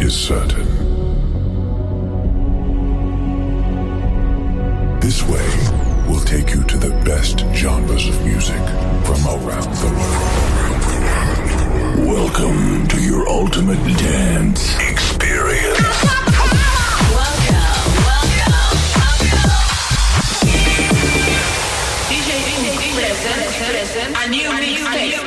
[0.00, 0.66] is certain.
[5.00, 5.48] This way
[6.08, 8.60] will take you to the best genres of music
[9.04, 10.46] from around the world.
[12.06, 15.80] Welcome to your ultimate dance experience.
[15.80, 16.50] Welcome,
[17.16, 18.76] welcome, welcome.
[22.10, 22.32] DJ
[22.84, 25.25] present a new mixtape.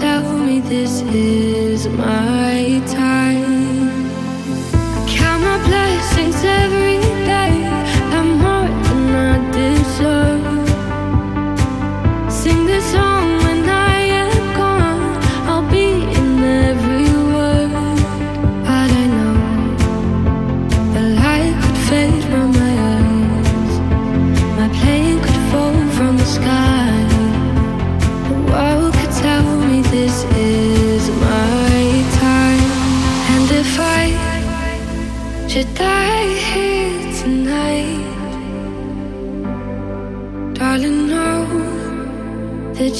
[0.00, 3.90] tell me this is my time.
[5.08, 6.87] Count my blessings every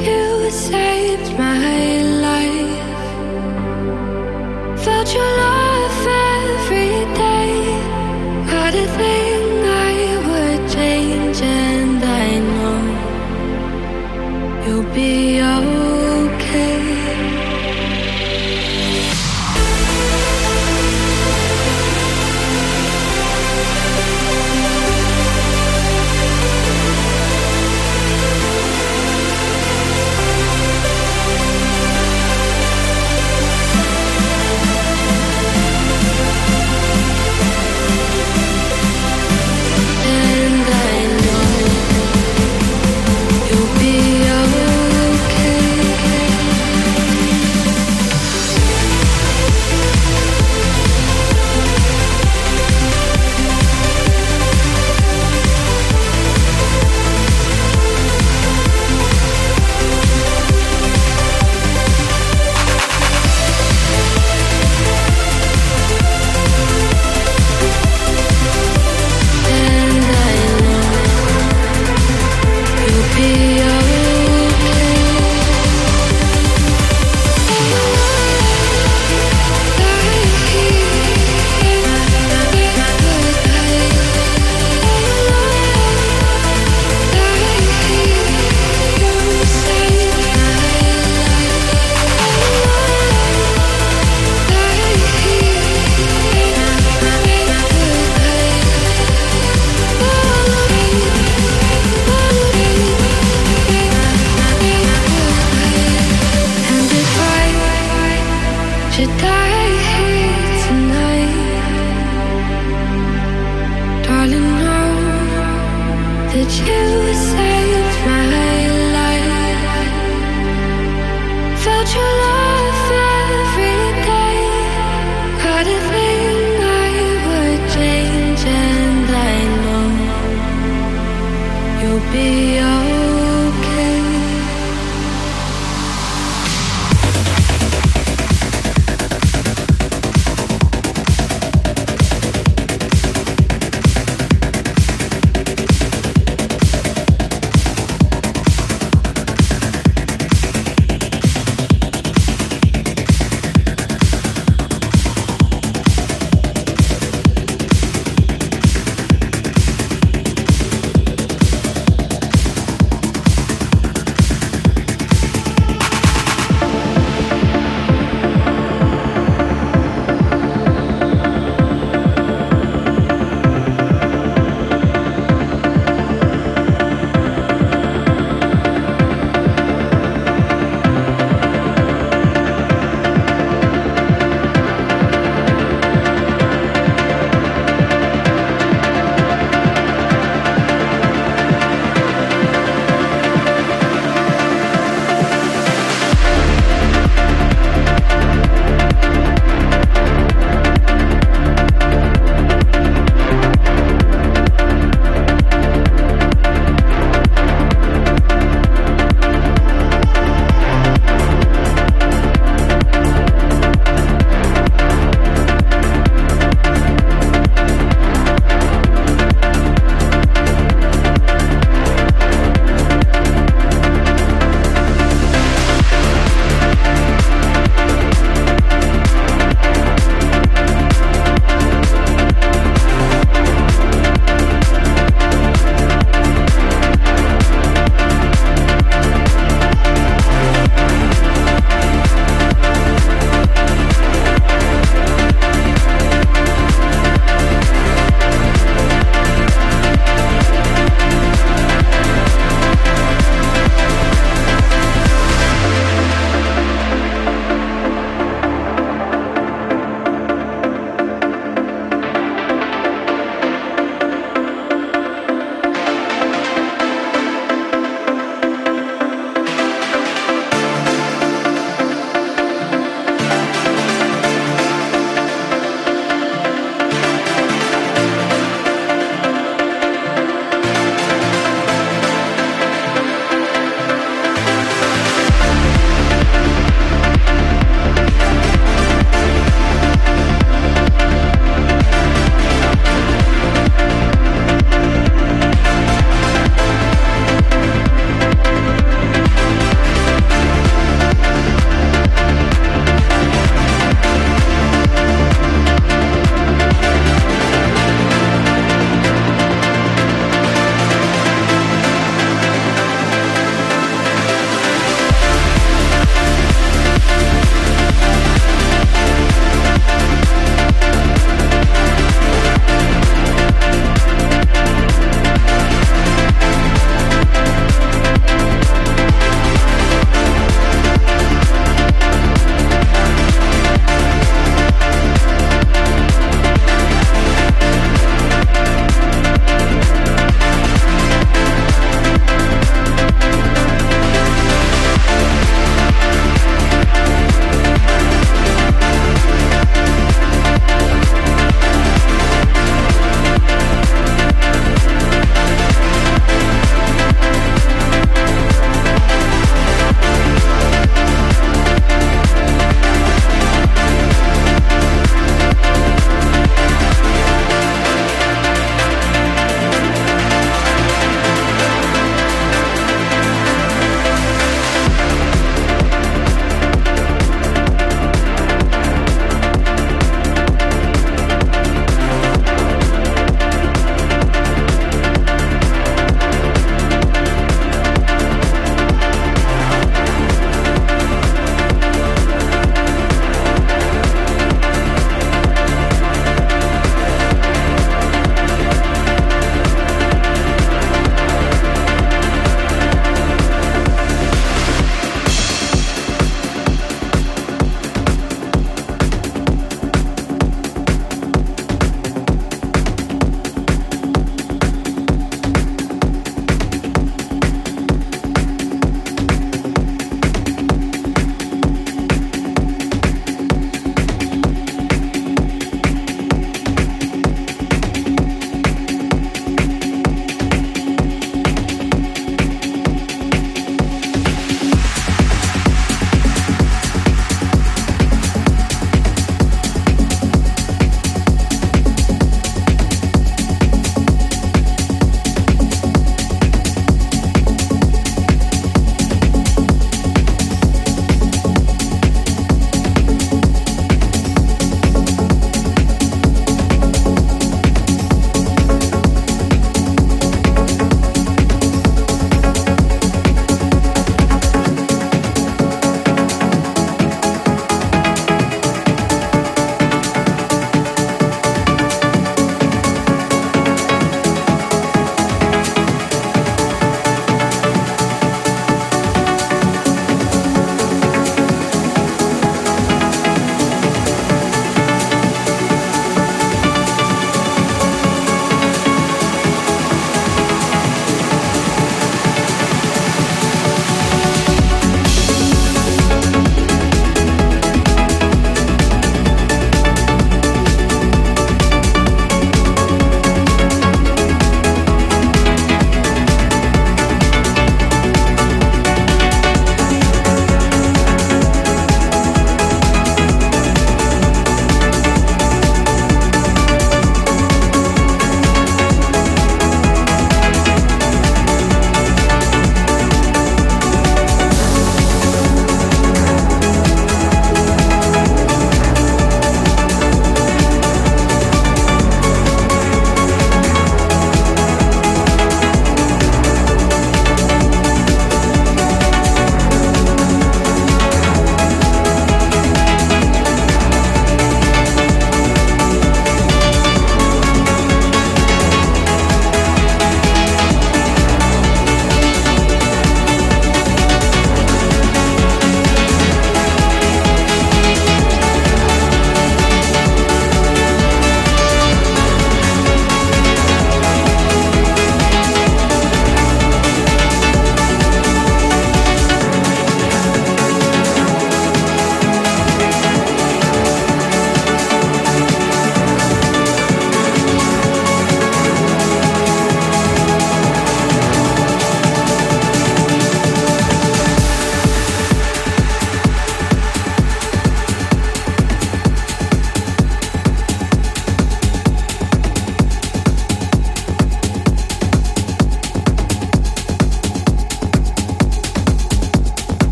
[0.00, 0.31] you.